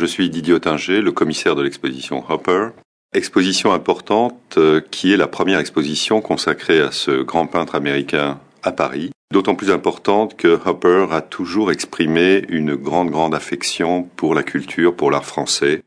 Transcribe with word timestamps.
Je 0.00 0.06
suis 0.06 0.30
Didier 0.30 0.54
Ottinger, 0.54 1.02
le 1.02 1.12
commissaire 1.12 1.54
de 1.54 1.60
l'exposition 1.60 2.24
Hopper. 2.26 2.68
Exposition 3.12 3.74
importante 3.74 4.54
euh, 4.56 4.80
qui 4.90 5.12
est 5.12 5.18
la 5.18 5.26
première 5.26 5.58
exposition 5.58 6.22
consacrée 6.22 6.80
à 6.80 6.90
ce 6.90 7.20
grand 7.20 7.46
peintre 7.46 7.74
américain 7.74 8.40
à 8.62 8.72
Paris. 8.72 9.10
D'autant 9.30 9.54
plus 9.54 9.70
importante 9.70 10.38
que 10.38 10.58
Hopper 10.64 11.08
a 11.10 11.20
toujours 11.20 11.70
exprimé 11.70 12.46
une 12.48 12.76
grande, 12.76 13.10
grande 13.10 13.34
affection 13.34 14.04
pour 14.16 14.34
la 14.34 14.42
culture, 14.42 14.96
pour 14.96 15.10
l'art 15.10 15.26
français. 15.26 15.82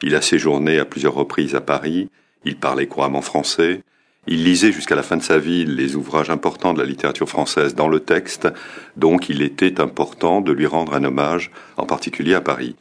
Il 0.00 0.14
a 0.14 0.22
séjourné 0.22 0.78
à 0.78 0.86
plusieurs 0.86 1.12
reprises 1.12 1.54
à 1.54 1.60
Paris. 1.60 2.08
Il 2.46 2.56
parlait 2.56 2.86
couramment 2.86 3.20
français. 3.20 3.82
Il 4.26 4.44
lisait 4.44 4.72
jusqu'à 4.72 4.94
la 4.94 5.02
fin 5.02 5.18
de 5.18 5.22
sa 5.22 5.38
vie 5.38 5.66
les 5.66 5.94
ouvrages 5.94 6.30
importants 6.30 6.72
de 6.72 6.80
la 6.80 6.88
littérature 6.88 7.28
française 7.28 7.74
dans 7.74 7.88
le 7.88 8.00
texte, 8.00 8.48
donc 8.96 9.28
il 9.28 9.42
était 9.42 9.78
important 9.78 10.40
de 10.40 10.52
lui 10.52 10.66
rendre 10.66 10.94
un 10.94 11.04
hommage, 11.04 11.50
en 11.76 11.84
particulier 11.84 12.34
à 12.34 12.40
Paris. 12.40 12.74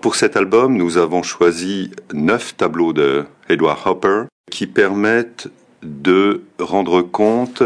Pour 0.00 0.14
cet 0.14 0.36
album, 0.36 0.76
nous 0.76 0.96
avons 0.96 1.22
choisi 1.22 1.90
neuf 2.12 2.56
tableaux 2.56 2.92
de 2.92 3.24
Edward 3.48 3.80
Hopper 3.84 4.22
qui 4.50 4.66
permettent 4.66 5.48
de 5.82 6.42
rendre 6.58 7.02
compte 7.02 7.62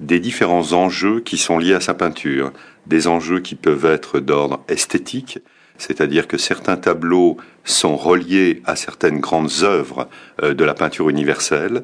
des 0.00 0.18
différents 0.18 0.72
enjeux 0.72 1.20
qui 1.20 1.36
sont 1.36 1.58
liés 1.58 1.74
à 1.74 1.80
sa 1.80 1.94
peinture, 1.94 2.52
des 2.86 3.08
enjeux 3.08 3.40
qui 3.40 3.54
peuvent 3.54 3.84
être 3.84 4.20
d'ordre 4.20 4.62
esthétique, 4.68 5.38
c'est-à-dire 5.76 6.26
que 6.28 6.38
certains 6.38 6.76
tableaux 6.76 7.36
sont 7.64 7.96
reliés 7.96 8.62
à 8.64 8.74
certaines 8.76 9.20
grandes 9.20 9.62
œuvres 9.62 10.08
euh, 10.42 10.54
de 10.54 10.64
la 10.64 10.74
peinture 10.74 11.10
universelle, 11.10 11.82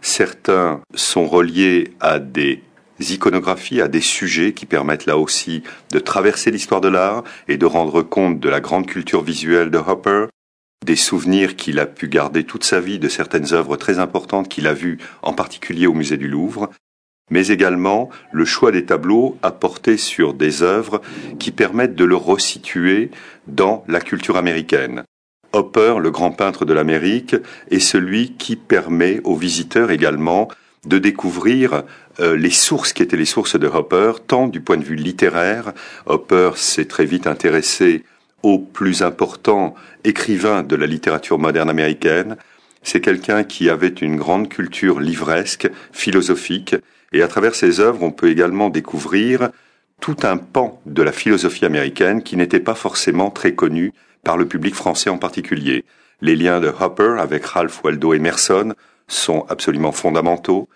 Certains 0.00 0.80
sont 0.94 1.26
reliés 1.26 1.92
à 2.00 2.18
des 2.18 2.62
iconographies, 3.00 3.80
à 3.80 3.88
des 3.88 4.00
sujets 4.00 4.52
qui 4.52 4.66
permettent 4.66 5.06
là 5.06 5.18
aussi 5.18 5.62
de 5.92 5.98
traverser 5.98 6.50
l'histoire 6.50 6.80
de 6.80 6.88
l'art 6.88 7.24
et 7.48 7.56
de 7.56 7.66
rendre 7.66 8.02
compte 8.02 8.40
de 8.40 8.48
la 8.48 8.60
grande 8.60 8.86
culture 8.86 9.22
visuelle 9.22 9.70
de 9.70 9.78
Hopper, 9.78 10.26
des 10.84 10.96
souvenirs 10.96 11.56
qu'il 11.56 11.78
a 11.80 11.86
pu 11.86 12.08
garder 12.08 12.44
toute 12.44 12.64
sa 12.64 12.80
vie 12.80 12.98
de 12.98 13.08
certaines 13.08 13.52
œuvres 13.52 13.76
très 13.76 13.98
importantes 13.98 14.48
qu'il 14.48 14.66
a 14.66 14.74
vues 14.74 14.98
en 15.22 15.32
particulier 15.32 15.86
au 15.86 15.94
musée 15.94 16.16
du 16.16 16.28
Louvre, 16.28 16.70
mais 17.30 17.48
également 17.48 18.08
le 18.32 18.44
choix 18.44 18.72
des 18.72 18.84
tableaux 18.84 19.36
à 19.42 19.50
porter 19.50 19.96
sur 19.96 20.34
des 20.34 20.62
œuvres 20.62 21.02
qui 21.38 21.50
permettent 21.50 21.94
de 21.94 22.04
le 22.04 22.16
resituer 22.16 23.10
dans 23.46 23.84
la 23.88 24.00
culture 24.00 24.36
américaine. 24.36 25.04
Hopper, 25.52 25.96
le 25.98 26.10
grand 26.10 26.30
peintre 26.30 26.64
de 26.64 26.74
l'Amérique, 26.74 27.36
est 27.70 27.80
celui 27.80 28.34
qui 28.34 28.56
permet 28.56 29.20
aux 29.24 29.36
visiteurs 29.36 29.90
également 29.90 30.48
de 30.84 30.98
découvrir 30.98 31.82
euh, 32.20 32.36
les 32.36 32.50
sources 32.50 32.92
qui 32.92 33.02
étaient 33.02 33.16
les 33.16 33.24
sources 33.24 33.58
de 33.58 33.66
Hopper, 33.66 34.12
tant 34.26 34.46
du 34.46 34.60
point 34.60 34.76
de 34.76 34.84
vue 34.84 34.96
littéraire. 34.96 35.72
Hopper 36.06 36.52
s'est 36.56 36.86
très 36.86 37.04
vite 37.04 37.26
intéressé 37.26 38.04
aux 38.42 38.58
plus 38.58 39.02
importants 39.02 39.74
écrivains 40.04 40.62
de 40.62 40.76
la 40.76 40.86
littérature 40.86 41.38
moderne 41.38 41.70
américaine. 41.70 42.36
C'est 42.82 43.00
quelqu'un 43.00 43.44
qui 43.44 43.68
avait 43.68 43.88
une 43.88 44.16
grande 44.16 44.48
culture 44.48 45.00
livresque, 45.00 45.68
philosophique, 45.92 46.76
et 47.12 47.22
à 47.22 47.28
travers 47.28 47.54
ses 47.54 47.80
œuvres, 47.80 48.02
on 48.02 48.10
peut 48.10 48.28
également 48.28 48.70
découvrir 48.70 49.50
tout 50.00 50.16
un 50.22 50.36
pan 50.36 50.80
de 50.86 51.02
la 51.02 51.12
philosophie 51.12 51.64
américaine 51.64 52.22
qui 52.22 52.36
n'était 52.36 52.60
pas 52.60 52.74
forcément 52.74 53.30
très 53.30 53.54
connu 53.54 53.92
par 54.22 54.36
le 54.36 54.46
public 54.46 54.74
français 54.74 55.10
en 55.10 55.18
particulier. 55.18 55.84
Les 56.20 56.36
liens 56.36 56.60
de 56.60 56.72
Hopper 56.80 57.16
avec 57.18 57.44
Ralph 57.46 57.82
Waldo 57.82 58.12
Emerson 58.12 58.74
sont 59.08 59.44
absolument 59.48 59.92
fondamentaux. 59.92 60.68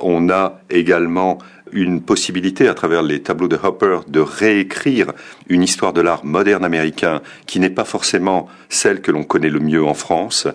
On 0.00 0.30
a 0.30 0.60
également 0.70 1.38
une 1.72 2.02
possibilité 2.02 2.68
à 2.68 2.74
travers 2.74 3.02
les 3.02 3.22
tableaux 3.22 3.48
de 3.48 3.58
Hopper 3.62 4.00
de 4.06 4.20
réécrire 4.20 5.12
une 5.48 5.62
histoire 5.62 5.92
de 5.92 6.00
l'art 6.00 6.24
moderne 6.24 6.64
américain 6.64 7.22
qui 7.46 7.60
n'est 7.60 7.70
pas 7.70 7.84
forcément 7.84 8.48
celle 8.68 9.00
que 9.00 9.10
l'on 9.10 9.24
connaît 9.24 9.50
le 9.50 9.60
mieux 9.60 9.84
en 9.84 9.94
France. 9.94 10.46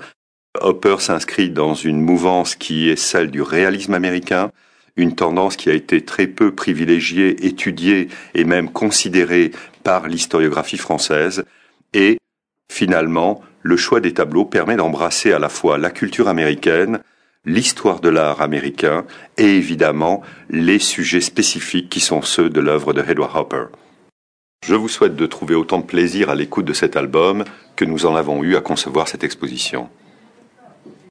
Hopper 0.62 0.98
s'inscrit 1.00 1.50
dans 1.50 1.74
une 1.74 2.00
mouvance 2.00 2.56
qui 2.56 2.90
est 2.90 2.96
celle 2.96 3.32
du 3.32 3.42
réalisme 3.42 3.94
américain, 3.94 4.52
une 4.96 5.16
tendance 5.16 5.56
qui 5.56 5.70
a 5.70 5.74
été 5.74 6.02
très 6.02 6.28
peu 6.28 6.54
privilégiée, 6.54 7.46
étudiée 7.46 8.10
et 8.36 8.44
même 8.44 8.72
considérée 8.72 9.52
par 9.84 10.08
l'historiographie 10.08 10.78
française. 10.78 11.44
Et 11.94 12.18
finalement, 12.72 13.42
le 13.62 13.78
choix 13.78 14.00
des 14.00 14.14
tableaux 14.14 14.46
permet 14.46 14.76
d'embrasser 14.76 15.32
à 15.32 15.40
la 15.40 15.50
fois 15.50 15.78
la 15.78 15.90
culture 15.90 16.28
américaine, 16.28 17.00
l'histoire 17.46 18.00
de 18.00 18.10
l'art 18.10 18.42
américain 18.42 19.06
et 19.38 19.58
évidemment 19.58 20.22
les 20.50 20.80
sujets 20.80 21.22
spécifiques 21.22 21.90
qui 21.90 22.00
sont 22.00 22.22
ceux 22.22 22.50
de 22.50 22.62
l'œuvre 22.62 22.94
de 22.94 23.02
Edward 23.02 23.36
Hopper. 23.36 23.66
Je 24.66 24.76
vous 24.76 24.88
souhaite 24.88 25.18
de 25.18 25.26
trouver 25.26 25.56
autant 25.56 25.80
de 25.80 25.86
plaisir 25.86 26.30
à 26.30 26.36
l'écoute 26.36 26.66
de 26.66 26.74
cet 26.74 26.96
album 26.96 27.44
que 27.76 27.84
nous 27.84 28.06
en 28.06 28.16
avons 28.16 28.44
eu 28.44 28.56
à 28.56 28.62
concevoir 28.62 29.10
cette 29.10 29.26
exposition. 29.26 29.90